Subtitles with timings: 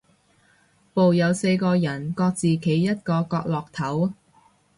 [0.95, 4.13] 部有四個人，各自企一個角落頭